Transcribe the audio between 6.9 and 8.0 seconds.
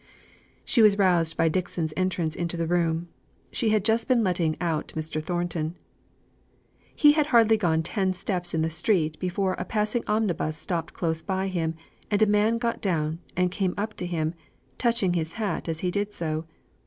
He had hardly gone